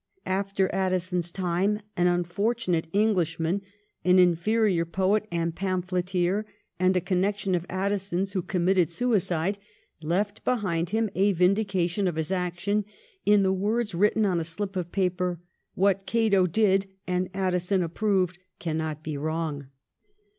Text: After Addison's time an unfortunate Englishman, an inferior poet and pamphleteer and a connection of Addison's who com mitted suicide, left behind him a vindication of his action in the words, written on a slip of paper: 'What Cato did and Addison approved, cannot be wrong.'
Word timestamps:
After 0.25 0.67
Addison's 0.73 1.29
time 1.31 1.79
an 1.95 2.07
unfortunate 2.07 2.87
Englishman, 2.91 3.61
an 4.03 4.17
inferior 4.17 4.83
poet 4.83 5.27
and 5.31 5.55
pamphleteer 5.55 6.43
and 6.79 6.97
a 6.97 7.01
connection 7.01 7.53
of 7.53 7.67
Addison's 7.69 8.33
who 8.33 8.41
com 8.41 8.65
mitted 8.65 8.89
suicide, 8.89 9.59
left 10.01 10.43
behind 10.43 10.89
him 10.89 11.11
a 11.13 11.33
vindication 11.33 12.07
of 12.07 12.15
his 12.15 12.31
action 12.31 12.83
in 13.27 13.43
the 13.43 13.53
words, 13.53 13.93
written 13.93 14.25
on 14.25 14.39
a 14.39 14.43
slip 14.43 14.75
of 14.75 14.91
paper: 14.91 15.39
'What 15.75 16.07
Cato 16.07 16.47
did 16.47 16.87
and 17.05 17.29
Addison 17.35 17.83
approved, 17.83 18.39
cannot 18.57 19.03
be 19.03 19.17
wrong.' 19.17 19.67